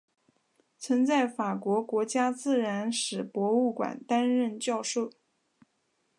[0.79, 5.11] 曾在法国国家自然史博物馆担任教授。